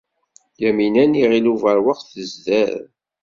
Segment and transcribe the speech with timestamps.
[0.63, 2.75] Yamina n Yiɣil Ubeṛwaq tezder.